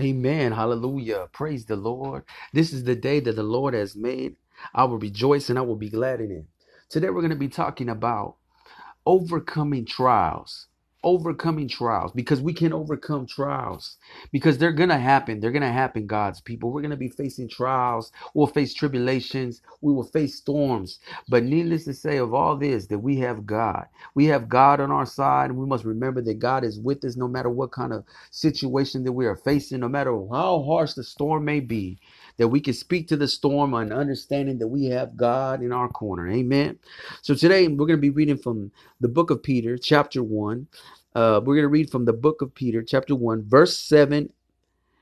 Amen. 0.00 0.52
Hallelujah. 0.52 1.28
Praise 1.32 1.66
the 1.66 1.76
Lord. 1.76 2.24
This 2.52 2.72
is 2.74 2.84
the 2.84 2.96
day 2.96 3.20
that 3.20 3.36
the 3.36 3.44
Lord 3.44 3.74
has 3.74 3.96
made. 3.96 4.36
I 4.74 4.84
will 4.86 4.98
rejoice 4.98 5.50
and 5.50 5.58
I 5.58 5.62
will 5.62 5.76
be 5.76 5.90
glad 5.90 6.20
in 6.20 6.32
it. 6.32 6.46
Today 6.90 7.10
we're 7.10 7.22
going 7.22 7.30
to 7.30 7.36
be 7.36 7.48
talking 7.48 7.90
about 7.90 8.36
overcoming 9.06 9.86
trials 9.86 10.68
overcoming 11.06 11.68
trials 11.68 12.12
because 12.12 12.42
we 12.42 12.54
can 12.54 12.74
overcome 12.74 13.26
trials 13.26 13.98
because 14.32 14.58
they're 14.58 14.72
gonna 14.74 14.98
happen. 14.98 15.40
They're 15.40 15.52
gonna 15.52 15.72
happen 15.72 16.06
god's 16.08 16.42
people. 16.42 16.72
We're 16.72 16.82
gonna 16.82 16.98
be 16.98 17.08
facing 17.10 17.48
trials. 17.48 18.12
We'll 18.34 18.48
face 18.48 18.74
tribulations. 18.74 19.62
We 19.82 19.94
will 19.94 20.04
face 20.04 20.36
storms. 20.36 21.00
But 21.30 21.44
needless 21.44 21.86
to 21.86 21.94
say 21.94 22.18
of 22.18 22.34
all 22.34 22.58
this 22.58 22.88
that 22.88 23.00
we 23.00 23.18
have 23.20 23.46
god. 23.46 23.86
We 24.16 24.26
have 24.26 24.50
god 24.50 24.80
on 24.80 24.92
our 24.92 25.06
side 25.06 25.50
and 25.50 25.60
we 25.60 25.66
must 25.66 25.86
remember 25.86 26.22
that 26.24 26.40
god 26.40 26.64
is 26.64 26.80
with 26.80 27.04
us 27.06 27.16
no 27.16 27.28
matter 27.28 27.50
what 27.50 27.72
kind 27.72 27.94
of 27.94 28.04
situation 28.32 29.04
that 29.04 29.12
we 29.14 29.26
are 29.26 29.36
facing 29.36 29.80
no 29.80 29.88
matter 29.88 30.12
how 30.32 30.64
harsh 30.64 30.94
the 30.94 31.04
storm 31.04 31.46
may 31.46 31.60
be 31.60 31.98
that 32.38 32.48
we 32.48 32.60
can 32.60 32.74
speak 32.74 33.08
to 33.08 33.16
the 33.16 33.28
storm 33.28 33.74
and 33.74 33.92
understanding 33.94 34.58
that 34.60 34.68
we 34.68 34.86
have 34.86 35.16
god 35.16 35.62
in 35.62 35.72
our 35.72 35.88
corner. 35.88 36.28
Amen. 36.30 36.78
So 37.22 37.34
today 37.36 37.68
we're 37.68 37.86
going 37.86 37.98
to 37.98 38.02
be 38.02 38.10
reading 38.10 38.38
from 38.38 38.72
the 39.00 39.08
book 39.08 39.30
of 39.30 39.42
Peter, 39.44 39.78
chapter 39.78 40.22
1. 40.24 40.68
Uh, 41.16 41.40
we're 41.42 41.54
going 41.54 41.64
to 41.64 41.68
read 41.68 41.88
from 41.90 42.04
the 42.04 42.12
book 42.12 42.42
of 42.42 42.54
Peter, 42.54 42.82
chapter 42.82 43.14
1, 43.14 43.48
verse 43.48 43.78
7. 43.78 44.30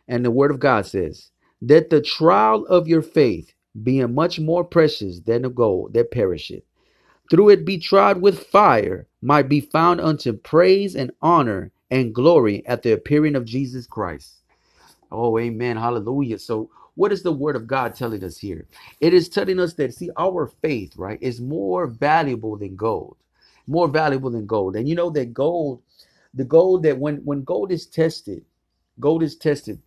And 0.07 0.25
the 0.25 0.31
word 0.31 0.53
of 0.53 0.61
God 0.61 0.87
says, 0.87 1.33
That 1.61 1.91
the 1.91 2.01
trial 2.01 2.65
of 2.67 2.87
your 2.87 3.03
faith, 3.03 3.53
being 3.83 4.15
much 4.15 4.39
more 4.39 4.63
precious 4.63 5.19
than 5.19 5.43
the 5.43 5.51
gold 5.51 5.93
that 5.95 6.13
perisheth, 6.13 6.63
through 7.33 7.49
it 7.49 7.65
be 7.65 7.79
tried 7.79 8.23
with 8.23 8.47
fire, 8.47 9.09
might 9.23 9.49
be 9.49 9.59
found 9.59 10.01
unto 10.01 10.33
praise 10.33 10.95
and 10.95 11.11
honor 11.21 11.73
and 11.91 12.15
glory 12.15 12.65
at 12.69 12.85
the 12.85 12.93
appearing 12.93 13.35
of 13.35 13.45
Jesus 13.45 13.85
Christ. 13.85 14.37
Oh, 15.11 15.37
amen. 15.37 15.77
Hallelujah. 15.77 16.39
So, 16.39 16.71
what 16.95 17.13
is 17.13 17.25
the 17.25 17.33
word 17.33 17.57
of 17.57 17.67
God 17.67 17.97
telling 17.97 18.23
us 18.23 18.39
here? 18.39 18.69
It 19.01 19.13
is 19.13 19.29
telling 19.29 19.59
us 19.59 19.75
that, 19.75 19.95
see, 19.95 20.11
our 20.17 20.47
faith, 20.63 20.97
right, 20.97 21.19
is 21.21 21.41
more 21.41 21.89
valuable 21.89 22.57
than 22.57 22.77
gold, 22.77 23.17
more 23.67 23.89
valuable 23.89 24.31
than 24.31 24.47
gold. 24.47 24.77
And 24.77 24.89
you 24.89 24.95
know 24.95 25.11
that 25.11 25.35
gold, 25.35 25.83
the 26.35 26.45
gold 26.45 26.83
that 26.85 26.99
when, 26.99 27.17
when 27.19 27.45
gold 27.45 27.73
is 27.73 27.87
tested, 27.87 28.45
gold 29.01 29.23
is 29.23 29.37
tested, 29.37 29.81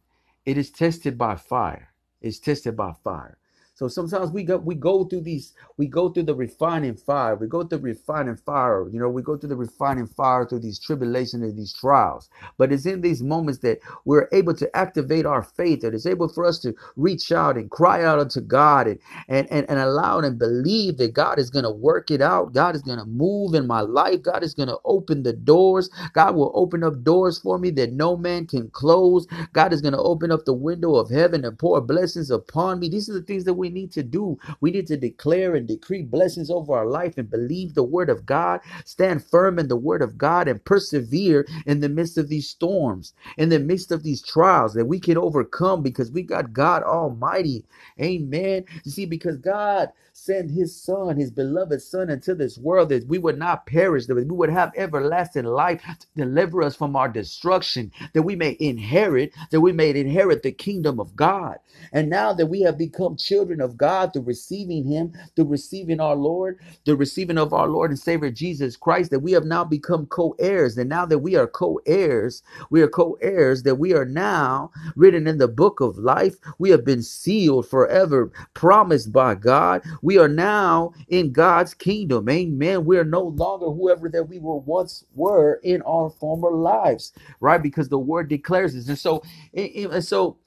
it 0.46 0.58
is 0.58 0.72
tested 0.72 1.18
by 1.18 1.36
fire. 1.36 1.90
It's 2.22 2.40
tested 2.40 2.78
by 2.78 2.94
fire. 3.04 3.38
So 3.78 3.90
sometimes 3.90 4.32
we 4.32 4.44
go 4.44 4.58
we 4.58 4.76
go 4.76 5.06
through 5.06 5.22
these 5.24 5.54
we 5.78 5.88
go 5.88 6.10
through 6.10 6.26
the 6.26 6.36
refining 6.36 6.96
fire. 6.96 7.36
We 7.36 7.48
go 7.48 7.64
through 7.66 7.80
refining 7.80 8.38
fire. 8.38 8.90
You 8.90 9.00
know, 9.00 9.10
we 9.10 9.24
go 9.24 9.38
through 9.38 9.50
the 9.50 9.58
refining 9.58 10.08
fire 10.08 10.46
through 10.48 10.62
these 10.62 10.80
tribulations 10.80 11.44
and 11.44 11.58
these 11.58 11.74
trials. 11.74 12.30
But 12.60 12.74
it's 12.74 12.88
in 12.88 13.02
these 13.02 13.24
moments 13.24 13.62
that 13.62 13.80
we're 14.06 14.30
able 14.34 14.56
to 14.56 14.78
activate 14.78 15.28
our 15.28 15.44
faith. 15.44 15.82
That 15.82 15.96
it's 15.96 16.08
able 16.08 16.30
for 16.30 16.46
us 16.46 16.60
to 16.62 16.76
reach 16.98 17.34
out 17.34 17.58
and 17.58 17.72
cry 17.72 18.06
out 18.06 18.20
unto 18.20 18.42
God 18.42 18.88
and 18.88 19.00
and 19.30 19.48
and, 19.52 19.70
and 19.70 19.80
allow 19.80 20.20
and 20.20 20.40
believe 20.40 20.98
that 21.00 21.14
God 21.14 21.40
is 21.40 21.50
gonna 21.52 21.72
work 21.72 22.12
it 22.12 22.22
out. 22.22 22.54
God 22.54 22.76
is 22.76 22.84
gonna 22.84 23.06
move 23.06 23.56
in 23.56 23.68
my 23.68 23.82
life. 23.82 24.24
God 24.24 24.44
is 24.44 24.56
gonna 24.56 24.78
open 24.86 25.24
the 25.24 25.34
doors. 25.34 25.90
God 26.14 26.36
will 26.36 26.54
open 26.56 26.84
up 26.84 27.04
doors 27.04 27.40
for 27.40 27.60
me 27.60 27.72
that 27.72 27.94
no 27.94 28.18
man 28.18 28.48
can 28.48 28.70
close. 28.72 29.28
God 29.54 29.74
is 29.74 29.82
gonna 29.82 30.02
open 30.02 30.32
up 30.32 30.46
the 30.46 30.54
window 30.54 30.96
of 30.96 31.10
heaven 31.10 31.46
and 31.46 31.60
pour 31.60 31.82
blessings 31.82 32.32
upon 32.32 32.80
me. 32.80 32.90
These 32.90 33.10
are 33.10 33.14
the 33.14 33.24
things 33.24 33.46
that 33.46 33.56
we 33.56 33.67
we 33.68 33.82
need 33.82 33.92
to 33.92 34.04
do. 34.04 34.40
We 34.62 34.72
need 34.72 34.88
to 34.88 34.98
declare 34.98 35.56
and 35.56 35.68
decree 35.68 36.04
blessings 36.04 36.50
over 36.50 36.74
our 36.74 36.86
life 36.88 37.18
and 37.18 37.30
believe 37.30 37.74
the 37.74 37.84
word 37.84 38.10
of 38.10 38.26
God, 38.26 38.62
stand 38.86 39.26
firm 39.26 39.60
in 39.60 39.68
the 39.68 39.76
word 39.76 40.02
of 40.02 40.18
God, 40.18 40.48
and 40.48 40.64
persevere 40.64 41.46
in 41.66 41.82
the 41.82 41.90
midst 41.90 42.18
of 42.18 42.30
these 42.30 42.50
storms, 42.50 43.14
in 43.38 43.50
the 43.50 43.60
midst 43.60 43.92
of 43.92 44.04
these 44.04 44.22
trials 44.22 44.74
that 44.74 44.86
we 44.86 45.00
can 45.02 45.18
overcome 45.18 45.84
because 45.84 46.12
we 46.12 46.24
got 46.24 46.54
God 46.54 46.82
Almighty. 46.84 47.66
Amen. 48.02 48.64
You 48.86 48.92
see, 48.92 49.06
because 49.06 49.38
God 49.38 49.90
sent 50.14 50.52
his 50.52 50.76
son, 50.82 51.18
his 51.18 51.30
beloved 51.32 51.82
son, 51.82 52.10
into 52.10 52.34
this 52.36 52.58
world 52.58 52.90
that 52.90 53.08
we 53.08 53.18
would 53.18 53.38
not 53.38 53.66
perish, 53.66 54.06
that 54.08 54.16
we 54.16 54.24
would 54.24 54.50
have 54.50 54.72
everlasting 54.78 55.46
life 55.46 55.82
to 55.84 56.08
deliver 56.16 56.64
us 56.64 56.76
from 56.76 56.96
our 56.96 57.10
destruction, 57.10 57.92
that 58.14 58.24
we 58.24 58.36
may 58.36 58.56
inherit, 58.60 59.34
that 59.52 59.62
we 59.62 59.74
may 59.74 59.90
inherit 59.92 60.42
the 60.44 60.52
kingdom 60.54 61.00
of 61.00 61.16
God. 61.18 61.58
And 61.92 62.10
now 62.10 62.34
that 62.34 62.48
we 62.48 62.62
have 62.62 62.78
become 62.78 63.16
children 63.18 63.57
of 63.62 63.78
God 63.78 64.14
through 64.14 64.24
receiving 64.24 64.86
him, 64.86 65.14
through 65.36 65.46
receiving 65.46 66.00
our 66.00 66.16
Lord, 66.16 66.60
the 66.86 66.96
receiving 66.96 67.38
of 67.38 67.54
our 67.54 67.68
Lord 67.68 67.92
and 67.92 68.00
Savior 68.00 68.32
Jesus 68.32 68.76
Christ, 68.76 69.12
that 69.12 69.20
we 69.20 69.32
have 69.32 69.46
now 69.46 69.64
become 69.64 70.06
co-heirs. 70.08 70.78
And 70.78 70.90
now 70.90 71.06
that 71.06 71.20
we 71.20 71.36
are 71.36 71.48
co-heirs, 71.48 72.44
we 72.70 72.82
are 72.82 72.88
co-heirs, 72.88 73.64
that 73.64 73.76
we 73.76 73.94
are 73.94 74.06
now 74.06 74.72
written 74.96 75.28
in 75.28 75.38
the 75.38 75.48
book 75.48 75.80
of 75.80 75.98
life. 75.98 76.36
We 76.60 76.70
have 76.72 76.86
been 76.86 77.04
sealed 77.04 77.68
forever, 77.68 78.32
promised 78.54 79.12
by 79.12 79.36
God. 79.36 79.84
We 80.02 80.18
are 80.18 80.28
now 80.28 80.94
in 81.10 81.32
God's 81.32 81.74
kingdom. 81.74 82.30
Amen. 82.30 82.86
We 82.86 82.98
are 82.98 83.04
no 83.04 83.22
longer 83.22 83.68
whoever 83.68 84.10
that 84.10 84.24
we 84.24 84.40
were 84.40 84.58
once 84.58 85.06
were 85.16 85.60
in 85.64 85.82
our 85.84 86.10
former 86.10 86.52
lives, 86.52 87.14
right? 87.40 87.62
Because 87.62 87.90
the 87.90 88.00
word 88.00 88.30
declares 88.30 88.74
this. 88.74 88.88
And 88.88 88.98
so, 88.98 89.24
and 89.54 90.04
so 90.04 90.38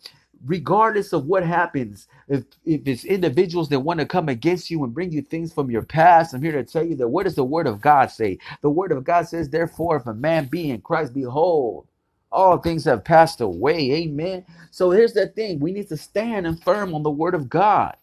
regardless 0.44 1.12
of 1.12 1.26
what 1.26 1.44
happens, 1.44 2.08
if 2.28 2.44
if 2.64 2.82
it's 2.86 3.04
individuals 3.04 3.68
that 3.70 3.80
want 3.80 4.00
to 4.00 4.06
come 4.06 4.28
against 4.28 4.70
you 4.70 4.84
and 4.84 4.94
bring 4.94 5.12
you 5.12 5.22
things 5.22 5.52
from 5.52 5.70
your 5.70 5.82
past, 5.82 6.34
I'm 6.34 6.42
here 6.42 6.52
to 6.52 6.64
tell 6.64 6.84
you 6.84 6.96
that 6.96 7.08
what 7.08 7.24
does 7.24 7.36
the 7.36 7.44
word 7.44 7.66
of 7.66 7.80
God 7.80 8.10
say? 8.10 8.38
The 8.62 8.70
word 8.70 8.92
of 8.92 9.04
God 9.04 9.28
says, 9.28 9.50
therefore, 9.50 9.96
if 9.98 10.06
a 10.06 10.14
man 10.14 10.46
be 10.46 10.70
in 10.70 10.82
Christ, 10.82 11.14
behold, 11.14 11.88
all 12.32 12.58
things 12.58 12.84
have 12.84 13.04
passed 13.04 13.40
away. 13.40 13.92
Amen. 13.92 14.44
So 14.70 14.90
here's 14.90 15.14
the 15.14 15.28
thing: 15.28 15.60
we 15.60 15.72
need 15.72 15.88
to 15.90 15.96
stand 15.98 16.46
and 16.46 16.62
firm 16.62 16.94
on 16.94 17.02
the 17.04 17.10
word 17.10 17.34
of 17.34 17.48
God. 17.48 17.96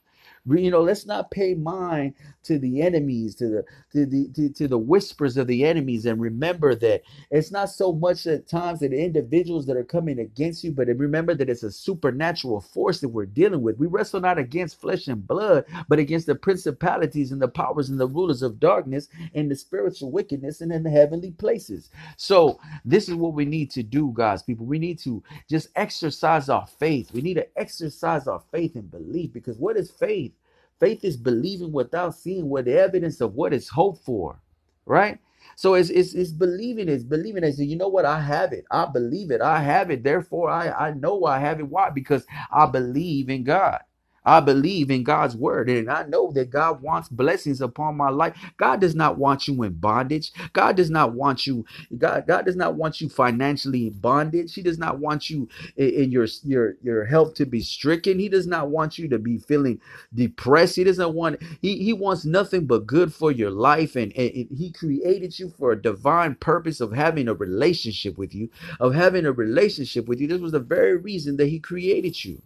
You 0.48 0.72
know, 0.72 0.82
let's 0.82 1.06
not 1.06 1.32
pay 1.32 1.56
mind 1.56 2.14
to 2.44 2.58
the 2.60 2.82
enemies, 2.82 3.36
to 3.36 3.48
the 3.50 3.66
to 3.94 4.06
the 4.06 4.30
to, 4.36 4.50
to 4.50 4.68
the 4.68 4.78
whispers 4.78 5.38
of 5.38 5.48
the 5.48 5.66
enemies, 5.66 6.06
and 6.06 6.22
remember 6.22 6.76
that 6.76 7.04
it's 7.32 7.52
not 7.52 7.70
so 7.70 7.94
much 7.94 8.26
at 8.28 8.48
times 8.48 8.80
that 8.80 8.94
individuals 8.94 9.66
that 9.68 9.78
are 9.78 9.84
coming 9.84 10.20
against 10.20 10.64
you, 10.64 10.72
but 10.72 10.88
remember 10.88 11.36
that 11.36 11.50
it's 11.50 11.64
a 11.64 11.72
supernatural 11.72 12.62
force 12.62 13.02
that 13.02 13.10
we're 13.10 13.26
dealing 13.26 13.62
with. 13.62 13.78
We 13.78 13.88
wrestle 13.88 14.22
not 14.22 14.38
against 14.38 14.80
flesh 14.80 15.08
and 15.08 15.28
blood, 15.28 15.66
but 15.90 16.00
against 16.00 16.28
the 16.28 16.36
principalities 16.36 17.32
and 17.32 17.42
the 17.42 17.50
powers 17.50 17.90
and 17.90 18.00
the 18.00 18.08
rulers 18.08 18.42
of 18.42 18.60
darkness 18.60 19.10
and 19.36 19.52
the 19.52 19.56
spiritual 19.56 20.12
wickedness 20.12 20.62
and 20.62 20.72
in 20.72 20.84
the 20.84 20.90
heavenly 20.90 21.32
places. 21.32 21.90
So 22.18 22.60
this 22.86 23.10
is 23.10 23.16
what 23.16 23.34
we 23.34 23.46
need 23.46 23.72
to 23.72 23.84
do, 23.84 24.14
guys, 24.16 24.44
people. 24.44 24.66
We 24.66 24.80
need 24.80 25.00
to 25.00 25.24
just 25.50 25.70
exercise 25.76 26.50
our 26.50 26.68
faith. 26.68 27.12
We 27.14 27.22
need 27.22 27.36
to 27.36 27.60
exercise 27.60 28.28
our 28.28 28.42
faith 28.52 28.76
and 28.76 28.90
belief 28.90 29.34
because 29.34 29.58
what 29.58 29.78
is 29.78 29.92
faith? 29.92 30.34
Faith 30.80 31.04
is 31.06 31.18
believing 31.18 31.72
without 31.74 32.16
seeing 32.16 32.50
what 32.50 32.66
the 32.66 32.78
evidence 32.80 33.22
of 33.22 33.36
what 33.36 33.54
is 33.54 33.70
hoped 33.70 34.06
for, 34.06 34.42
right? 34.86 35.20
So 35.56 35.76
it's, 35.76 35.90
it's, 35.90 36.14
it's 36.16 36.32
believing, 36.32 36.90
it's 36.90 37.04
believing. 37.04 37.44
It's, 37.44 37.60
you 37.60 37.78
know 37.78 37.90
what? 37.90 38.06
I 38.06 38.22
have 38.22 38.54
it. 38.54 38.66
I 38.72 38.86
believe 38.86 39.32
it. 39.32 39.42
I 39.42 39.62
have 39.62 39.92
it. 39.92 40.04
Therefore, 40.04 40.50
I, 40.52 40.70
I 40.72 40.94
know 40.94 41.26
I 41.26 41.40
have 41.40 41.60
it. 41.60 41.68
Why? 41.70 41.90
Because 41.92 42.26
I 42.52 42.68
believe 42.68 43.30
in 43.30 43.44
God. 43.44 43.80
I 44.28 44.42
believe 44.42 44.92
in 44.92 45.04
God's 45.06 45.38
word 45.38 45.70
and 45.72 45.92
I 45.92 46.04
know 46.06 46.32
that 46.34 46.52
God 46.52 46.82
wants 46.84 47.10
blessings 47.10 47.62
upon 47.62 47.98
my 47.98 48.12
life. 48.12 48.38
God 48.58 48.82
does 48.82 48.96
not 48.96 49.20
want 49.20 49.48
you 49.50 49.64
in 49.64 49.74
bondage. 49.76 50.34
God 50.54 50.78
does 50.78 50.92
not 50.92 51.14
want 51.14 51.48
you 51.48 51.66
God 51.98 52.26
God 52.28 52.46
does 52.46 52.58
not 52.58 52.76
want 52.76 53.02
you 53.02 53.10
financially 53.10 53.88
in 53.88 53.94
bondage. 53.94 54.56
He 54.56 54.64
does 54.64 54.80
not 54.80 55.00
want 55.00 55.30
you 55.32 55.50
in, 55.78 55.90
in 55.92 56.12
your 56.12 56.28
your 56.46 56.76
your 56.84 57.06
health 57.06 57.36
to 57.36 57.48
be 57.48 57.62
stricken. 57.62 58.20
He 58.20 58.30
does 58.30 58.48
not 58.48 58.70
want 58.72 59.00
you 59.00 59.10
to 59.10 59.20
be 59.20 59.40
feeling 59.40 59.82
depressed. 60.14 60.78
He 60.78 60.86
doesn't 60.86 61.16
want 61.16 61.42
he 61.62 61.80
he 61.84 61.94
wants 61.94 62.26
nothing 62.26 62.68
but 62.68 62.88
good 62.88 63.14
for 63.14 63.32
your 63.32 63.52
life 63.52 63.98
and, 63.98 64.14
and, 64.18 64.32
and 64.32 64.50
he 64.58 64.72
created 64.74 65.40
you 65.40 65.52
for 65.58 65.74
a 65.74 65.82
divine 65.82 66.36
purpose 66.36 66.82
of 66.82 66.94
having 66.94 67.30
a 67.30 67.36
relationship 67.36 68.18
with 68.18 68.36
you, 68.36 68.50
of 68.80 68.96
having 68.96 69.26
a 69.28 69.34
relationship 69.34 70.08
with 70.08 70.22
you. 70.22 70.28
This 70.30 70.42
was 70.42 70.54
the 70.54 70.60
very 70.62 70.98
reason 70.98 71.38
that 71.38 71.48
he 71.50 71.60
created 71.60 72.24
you. 72.26 72.42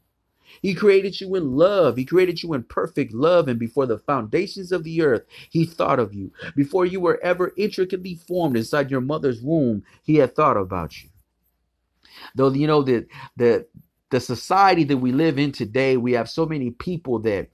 He 0.62 0.74
created 0.74 1.20
you 1.20 1.36
in 1.36 1.56
love. 1.56 1.98
He 1.98 2.06
created 2.06 2.42
you 2.44 2.54
in 2.54 2.64
perfect 2.64 3.14
love. 3.14 3.48
And 3.48 3.60
before 3.60 3.86
the 3.86 4.00
foundations 4.00 4.72
of 4.72 4.84
the 4.84 5.02
earth, 5.02 5.24
He 5.50 5.66
thought 5.66 6.00
of 6.00 6.14
you. 6.14 6.32
Before 6.56 6.86
you 6.86 7.00
were 7.00 7.20
ever 7.24 7.54
intricately 7.58 8.16
formed 8.16 8.58
inside 8.58 8.92
your 8.92 9.02
mother's 9.02 9.42
womb, 9.42 9.84
He 10.04 10.16
had 10.16 10.36
thought 10.36 10.58
about 10.58 11.02
you. 11.02 11.10
Though, 12.36 12.52
you 12.52 12.68
know, 12.68 12.84
that 12.84 13.08
the, 13.38 13.66
the 14.10 14.20
society 14.20 14.84
that 14.86 14.98
we 14.98 15.12
live 15.12 15.40
in 15.40 15.52
today, 15.52 15.98
we 15.98 16.14
have 16.14 16.30
so 16.30 16.46
many 16.46 16.72
people 16.72 17.20
that 17.20 17.50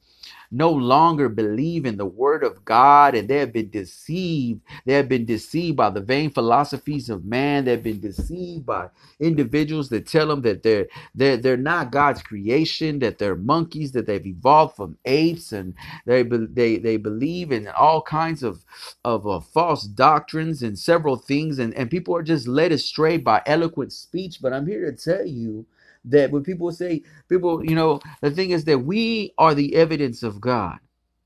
no 0.51 0.71
longer 0.71 1.29
believe 1.29 1.85
in 1.85 1.97
the 1.97 2.05
word 2.05 2.43
of 2.43 2.65
God 2.65 3.15
and 3.15 3.27
they 3.27 3.37
have 3.39 3.53
been 3.53 3.69
deceived. 3.71 4.61
They 4.85 4.93
have 4.93 5.09
been 5.09 5.25
deceived 5.25 5.77
by 5.77 5.91
the 5.91 6.01
vain 6.01 6.31
philosophies 6.31 7.09
of 7.09 7.25
man. 7.25 7.65
They've 7.65 7.83
been 7.83 8.01
deceived 8.01 8.65
by 8.65 8.89
individuals 9.19 9.89
that 9.89 10.07
tell 10.07 10.27
them 10.27 10.41
that 10.43 10.63
they're 10.63 10.87
they're 11.15 11.37
they're 11.37 11.57
not 11.57 11.91
God's 11.91 12.21
creation, 12.23 12.99
that 12.99 13.17
they're 13.19 13.35
monkeys, 13.35 13.91
that 13.93 14.07
they've 14.07 14.25
evolved 14.25 14.77
from 14.77 14.97
apes, 15.05 15.51
and 15.51 15.73
they 16.05 16.23
they 16.23 16.77
they 16.77 16.97
believe 16.97 17.51
in 17.51 17.67
all 17.69 18.01
kinds 18.01 18.43
of 18.43 18.63
of 19.05 19.27
uh, 19.27 19.39
false 19.41 19.83
doctrines 19.85 20.63
and 20.63 20.79
several 20.79 21.17
things, 21.17 21.59
and 21.59 21.73
and 21.75 21.91
people 21.91 22.15
are 22.15 22.23
just 22.23 22.47
led 22.47 22.71
astray 22.71 23.17
by 23.17 23.41
eloquent 23.45 23.93
speech. 23.93 24.39
But 24.41 24.53
I'm 24.53 24.67
here 24.67 24.89
to 24.91 24.97
tell 24.97 25.25
you 25.25 25.65
that 26.11 26.31
when 26.31 26.43
people 26.43 26.71
say 26.71 27.01
people 27.29 27.63
you 27.63 27.75
know 27.75 27.99
the 28.21 28.31
thing 28.31 28.51
is 28.51 28.65
that 28.65 28.79
we 28.79 29.33
are 29.37 29.53
the 29.55 29.75
evidence 29.75 30.23
of 30.23 30.41
god. 30.41 30.79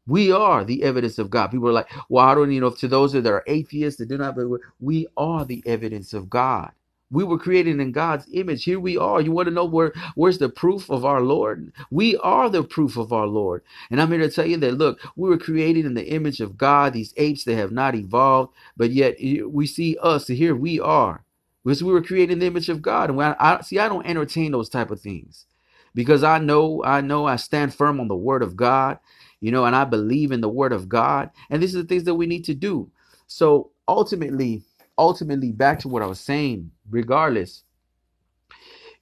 We 0.08 0.32
are 0.32 0.66
the 0.66 0.84
evidence 0.84 1.20
of 1.20 1.30
god. 1.30 1.52
People 1.52 1.70
are 1.70 1.74
like 1.74 1.92
well 2.10 2.26
i 2.26 2.36
don't 2.36 2.52
you 2.52 2.62
know 2.62 2.72
to 2.72 2.88
those 2.88 3.14
that 3.14 3.26
are 3.28 3.44
atheists 3.48 4.00
that 4.00 4.10
do 4.10 4.18
not 4.18 4.36
believe 4.36 4.60
we 4.80 5.08
are 5.18 5.46
the 5.46 5.64
evidence 5.66 6.14
of 6.14 6.30
god. 6.30 6.72
We 7.12 7.26
were 7.26 7.38
created 7.38 7.80
in 7.80 7.92
god's 7.92 8.28
image. 8.34 8.64
Here 8.64 8.80
we 8.80 8.98
are. 8.98 9.22
You 9.22 9.32
want 9.32 9.48
to 9.48 9.54
know 9.54 9.66
where 9.66 9.94
where's 10.16 10.40
the 10.40 10.50
proof 10.50 10.90
of 10.90 11.06
our 11.06 11.22
lord? 11.22 11.72
We 11.92 12.18
are 12.18 12.50
the 12.50 12.64
proof 12.64 12.98
of 12.98 13.14
our 13.14 13.28
lord. 13.28 13.64
And 13.92 14.02
i'm 14.02 14.12
here 14.12 14.20
to 14.20 14.30
tell 14.30 14.46
you 14.46 14.58
that 14.58 14.78
look 14.78 15.00
we 15.16 15.30
were 15.30 15.38
created 15.38 15.86
in 15.86 15.94
the 15.94 16.10
image 16.10 16.42
of 16.42 16.58
god 16.58 16.94
these 16.94 17.14
apes 17.18 17.44
that 17.46 17.56
have 17.56 17.72
not 17.72 17.96
evolved 17.96 18.54
but 18.78 18.92
yet 18.92 19.16
we 19.48 19.68
see 19.68 19.98
us 20.02 20.28
here. 20.28 20.56
We 20.56 20.80
are 20.80 21.24
because 21.64 21.84
we 21.84 21.92
were 21.94 22.02
created 22.02 22.34
in 22.34 22.40
the 22.40 22.48
image 22.48 22.70
of 22.70 22.82
God. 22.82 23.10
And 23.10 23.18
when 23.18 23.36
I, 23.40 23.58
I 23.58 23.62
see, 23.62 23.80
I 23.80 23.90
don't 23.90 24.06
entertain 24.06 24.52
those 24.52 24.70
type 24.70 24.92
of 24.92 25.02
things 25.02 25.46
because 25.94 26.24
I 26.24 26.40
know, 26.40 26.84
I 26.84 27.02
know, 27.02 27.26
I 27.26 27.36
stand 27.36 27.74
firm 27.74 28.00
on 28.00 28.08
the 28.08 28.16
Word 28.16 28.44
of 28.44 28.56
God, 28.56 29.00
you 29.40 29.52
know, 29.52 29.66
and 29.66 29.76
I 29.76 29.86
believe 29.86 30.32
in 30.32 30.42
the 30.42 30.50
Word 30.50 30.74
of 30.74 30.90
God. 30.90 31.30
And 31.50 31.62
these 31.62 31.76
are 31.76 31.82
the 31.82 31.88
things 31.88 32.06
that 32.06 32.16
we 32.16 32.26
need 32.28 32.46
to 32.46 32.54
do. 32.54 32.92
So 33.28 33.72
ultimately, 33.88 34.64
ultimately, 34.98 35.52
back 35.52 35.80
to 35.80 35.88
what 35.88 36.02
I 36.04 36.08
was 36.08 36.20
saying. 36.20 36.72
Regardless, 36.90 37.64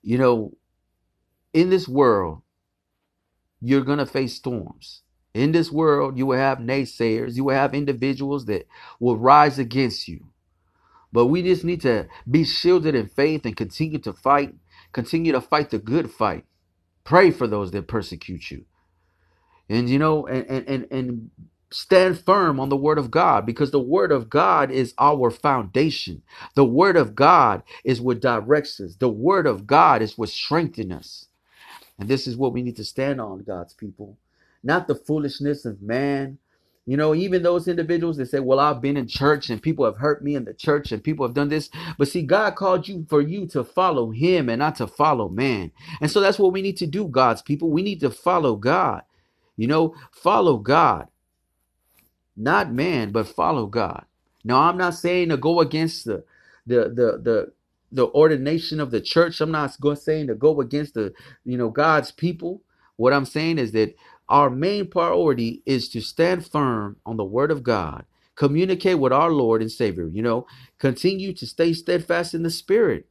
you 0.02 0.18
know, 0.18 0.54
in 1.54 1.70
this 1.70 1.88
world, 1.88 2.42
you're 3.62 3.82
gonna 3.82 4.06
face 4.06 4.36
storms. 4.36 5.02
In 5.34 5.52
this 5.52 5.72
world, 5.72 6.18
you 6.18 6.26
will 6.26 6.38
have 6.38 6.60
naysayers. 6.60 7.36
You 7.36 7.46
will 7.46 7.56
have 7.56 7.74
individuals 7.74 8.46
that 8.46 8.68
will 9.00 9.18
rise 9.18 9.60
against 9.60 10.08
you. 10.08 10.28
But 11.14 11.28
we 11.28 11.44
just 11.44 11.64
need 11.66 11.82
to 11.82 12.08
be 12.30 12.46
shielded 12.46 12.96
in 12.96 13.08
faith 13.08 13.46
and 13.46 13.58
continue 13.58 14.00
to 14.00 14.14
fight, 14.14 14.56
continue 14.94 15.32
to 15.34 15.42
fight 15.42 15.72
the 15.72 15.80
good 15.80 16.12
fight. 16.12 16.46
Pray 17.06 17.32
for 17.32 17.48
those 17.48 17.72
that 17.72 17.88
persecute 17.88 18.52
you. 18.52 18.66
And 19.70 19.90
you 19.90 20.00
know, 20.00 20.28
and 20.28 20.46
and 20.48 20.68
and, 20.70 20.88
and 20.92 21.32
stand 21.72 22.20
firm 22.26 22.60
on 22.60 22.70
the 22.70 22.78
word 22.78 22.98
of 23.00 23.12
God 23.12 23.46
because 23.46 23.72
the 23.72 23.80
word 23.82 24.12
of 24.12 24.30
God 24.30 24.72
is 24.72 24.94
our 25.00 25.32
foundation. 25.32 26.22
The 26.56 26.66
word 26.66 26.98
of 26.98 27.16
God 27.16 27.64
is 27.86 28.02
what 28.02 28.22
directs 28.22 28.80
us. 28.80 28.96
The 28.96 29.10
word 29.10 29.48
of 29.48 29.68
God 29.68 30.02
is 30.02 30.18
what 30.18 30.30
strengthens 30.30 30.94
us. 30.94 31.26
And 32.00 32.10
this 32.10 32.28
is 32.28 32.38
what 32.38 32.54
we 32.54 32.62
need 32.64 32.76
to 32.78 32.84
stand 32.86 33.22
on, 33.22 33.44
God's 33.44 33.74
people. 33.74 34.18
Not 34.64 34.88
the 34.88 34.96
foolishness 34.96 35.66
of 35.66 35.82
man, 35.82 36.40
you 36.86 36.98
know, 36.98 37.14
even 37.14 37.44
those 37.44 37.68
individuals 37.68 38.18
that 38.18 38.28
say, 38.28 38.40
Well, 38.40 38.60
I've 38.60 38.81
been 38.81 38.98
in 38.98 39.08
church 39.08 39.50
and 39.50 39.62
people 39.62 39.86
have 39.86 39.98
hurt 39.98 40.24
me 40.24 40.36
in 40.36 40.46
the 40.46 40.54
church 40.54 40.92
and 40.92 41.04
people 41.04 41.26
have 41.26 41.36
done 41.36 41.50
this. 41.50 41.70
But 41.98 42.08
see, 42.08 42.24
God 42.24 42.56
called 42.56 42.88
you 42.88 43.06
for 43.10 43.22
you 43.22 43.46
to 43.48 43.64
follow 43.64 44.12
Him 44.12 44.50
and 44.50 44.60
not 44.60 44.76
to 44.78 44.88
follow 44.88 45.30
man. 45.30 45.72
And 46.02 46.10
so 46.10 46.20
that's 46.20 46.40
what 46.40 46.54
we 46.54 46.62
need 46.62 46.78
to 46.78 46.88
do, 46.88 47.08
God's 47.08 47.42
people. 47.42 47.70
We 47.70 47.84
need 47.84 48.00
to 48.00 48.10
follow 48.10 48.56
God. 48.56 49.04
You 49.56 49.68
know, 49.68 49.94
follow 50.12 50.58
God, 50.58 51.10
not 52.38 52.72
man, 52.72 53.12
but 53.12 53.28
follow 53.28 53.66
God. 53.68 54.06
Now, 54.44 54.62
I'm 54.62 54.78
not 54.78 54.96
saying 54.96 55.30
to 55.30 55.38
go 55.38 55.60
against 55.60 56.06
the 56.06 56.24
the 56.66 56.86
the 56.90 57.20
the 57.22 57.54
the 57.92 58.08
ordination 58.08 58.80
of 58.80 58.92
the 58.92 59.02
church. 59.02 59.42
I'm 59.42 59.52
not 59.52 59.74
saying 59.98 60.28
to 60.28 60.36
go 60.36 60.62
against 60.62 60.94
the 60.94 61.14
you 61.46 61.58
know 61.58 61.70
God's 61.70 62.12
people. 62.12 62.62
What 62.96 63.14
I'm 63.14 63.25
saying 63.25 63.60
is 63.60 63.74
that 63.74 63.96
our 64.30 64.50
main 64.50 64.88
priority 64.88 65.64
is 65.66 65.90
to 65.90 66.02
stand 66.02 66.48
firm 66.48 66.98
on 67.06 67.18
the 67.18 67.26
word 67.26 67.52
of 67.52 67.64
God, 67.64 68.06
communicate 68.36 69.00
with 69.00 69.14
our 69.14 69.31
Lord 69.31 69.62
and 69.62 69.72
Savior, 69.72 70.08
you 70.08 70.24
know, 70.24 70.48
continue 70.80 71.34
to 71.34 71.48
stay 71.48 71.74
steadfast 71.74 72.34
in 72.36 72.44
the 72.44 72.52
spirit 72.52 73.08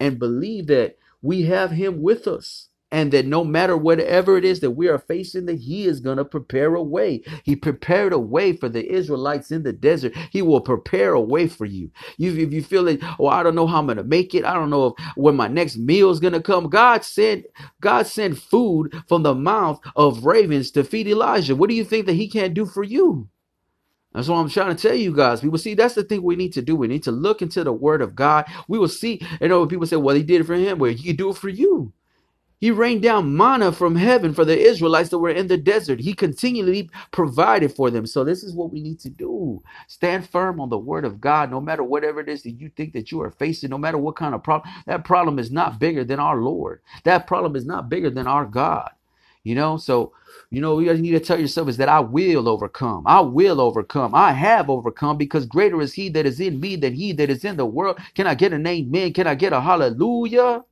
and 0.00 0.18
believe 0.18 0.66
that 0.68 0.98
we 1.22 1.42
have 1.44 1.72
him 1.72 2.02
with 2.02 2.28
us 2.28 2.68
and 2.94 3.12
that 3.12 3.26
no 3.26 3.44
matter 3.44 3.76
whatever 3.76 4.38
it 4.38 4.46
is 4.46 4.60
that 4.60 4.72
we 4.72 4.88
are 4.88 4.98
facing 5.00 5.46
that 5.46 5.60
he 5.60 5.86
is 5.86 6.00
going 6.00 6.18
to 6.18 6.26
prepare 6.26 6.76
a 6.76 6.84
way 6.84 7.22
he 7.44 7.56
prepared 7.56 8.14
a 8.14 8.20
way 8.20 8.54
for 8.56 8.70
the 8.70 8.90
israelites 8.92 9.52
in 9.52 9.64
the 9.64 9.74
desert 9.74 10.14
he 10.32 10.42
will 10.42 10.62
prepare 10.62 11.14
a 11.14 11.22
way 11.22 11.48
for 11.48 11.66
you, 11.66 11.90
you 12.18 12.32
if 12.38 12.54
you 12.54 12.62
feel 12.64 12.84
like 12.84 13.02
oh 13.20 13.28
i 13.28 13.44
don't 13.44 13.56
know 13.56 13.68
how 13.68 13.80
i'm 13.80 13.86
going 13.86 13.98
to 13.98 14.04
make 14.04 14.34
it 14.34 14.46
i 14.46 14.54
don't 14.54 14.70
know 14.70 14.88
if 14.88 14.94
when 15.16 15.36
my 15.36 15.48
next 15.48 15.78
meal 15.78 16.10
is 16.10 16.20
going 16.20 16.34
to 16.34 16.42
come 16.42 16.70
god 16.70 17.04
sent 17.04 17.46
god 17.82 18.06
sent 18.08 18.38
food 18.38 18.94
from 19.08 19.24
the 19.24 19.34
mouth 19.36 19.80
of 19.96 20.26
ravens 20.26 20.72
to 20.72 20.84
feed 20.84 21.08
elijah 21.08 21.56
what 21.56 21.70
do 21.70 21.76
you 21.76 21.84
think 21.84 22.06
that 22.06 22.14
he 22.14 22.28
can't 22.28 22.54
do 22.54 22.66
for 22.66 22.84
you 22.84 23.28
that's 24.14 24.28
what 24.28 24.36
I'm 24.38 24.50
trying 24.50 24.76
to 24.76 24.82
tell 24.88 24.96
you 24.96 25.14
guys. 25.16 25.40
People 25.40 25.58
see 25.58 25.74
that's 25.74 25.94
the 25.94 26.04
thing 26.04 26.22
we 26.22 26.36
need 26.36 26.52
to 26.54 26.62
do. 26.62 26.76
We 26.76 26.88
need 26.88 27.04
to 27.04 27.12
look 27.12 27.42
into 27.42 27.64
the 27.64 27.72
word 27.72 28.02
of 28.02 28.14
God. 28.16 28.46
We 28.68 28.78
will 28.78 28.88
see, 28.88 29.22
you 29.40 29.48
know, 29.48 29.66
people 29.66 29.86
say, 29.86 29.96
well, 29.96 30.16
he 30.16 30.24
did 30.24 30.42
it 30.42 30.44
for 30.44 30.54
him. 30.54 30.78
Well, 30.80 30.92
he 30.92 31.02
can 31.08 31.16
do 31.16 31.30
it 31.30 31.38
for 31.38 31.48
you. 31.48 31.92
He 32.60 32.70
rained 32.70 33.02
down 33.02 33.36
manna 33.36 33.72
from 33.72 33.96
heaven 33.96 34.34
for 34.34 34.44
the 34.44 34.58
Israelites 34.58 35.10
that 35.10 35.18
were 35.18 35.30
in 35.30 35.48
the 35.48 35.58
desert. 35.58 36.00
He 36.00 36.14
continually 36.14 36.90
provided 37.12 37.72
for 37.74 37.90
them. 37.90 38.06
So 38.06 38.24
this 38.24 38.42
is 38.42 38.54
what 38.54 38.72
we 38.72 38.80
need 38.82 39.00
to 39.00 39.10
do. 39.10 39.62
Stand 39.88 40.28
firm 40.28 40.60
on 40.60 40.70
the 40.70 40.78
word 40.78 41.04
of 41.04 41.20
God, 41.20 41.50
no 41.50 41.60
matter 41.60 41.84
whatever 41.84 42.20
it 42.20 42.28
is 42.30 42.42
that 42.44 42.52
you 42.52 42.70
think 42.70 42.94
that 42.94 43.12
you 43.12 43.20
are 43.22 43.30
facing, 43.32 43.70
no 43.70 43.78
matter 43.78 43.98
what 43.98 44.16
kind 44.16 44.34
of 44.34 44.42
problem. 44.42 44.72
That 44.86 45.04
problem 45.04 45.38
is 45.38 45.50
not 45.52 45.78
bigger 45.78 46.04
than 46.04 46.20
our 46.20 46.38
Lord. 46.38 46.80
That 47.04 47.26
problem 47.26 47.56
is 47.56 47.66
not 47.66 47.90
bigger 47.90 48.10
than 48.10 48.26
our 48.26 48.46
God. 48.46 48.90
You 49.44 49.54
know, 49.54 49.76
so 49.76 50.12
you 50.50 50.60
know, 50.62 50.78
you 50.80 50.94
need 50.94 51.12
to 51.12 51.20
tell 51.20 51.40
yourself 51.40 51.68
is 51.68 51.76
that 51.78 51.90
I 51.90 52.00
will 52.00 52.48
overcome. 52.48 53.04
I 53.06 53.20
will 53.20 53.60
overcome. 53.60 54.14
I 54.14 54.32
have 54.32 54.70
overcome 54.70 55.18
because 55.18 55.46
greater 55.46 55.80
is 55.82 55.94
he 55.94 56.08
that 56.10 56.26
is 56.26 56.40
in 56.40 56.60
me 56.60 56.76
than 56.76 56.94
he 56.94 57.12
that 57.14 57.30
is 57.30 57.44
in 57.44 57.56
the 57.58 57.66
world. 57.66 57.98
Can 58.14 58.26
I 58.26 58.34
get 58.34 58.54
an 58.54 58.66
amen? 58.66 59.12
Can 59.14 59.26
I 59.28 59.34
get 59.36 59.52
a 59.52 59.60
hallelujah? 59.60 60.64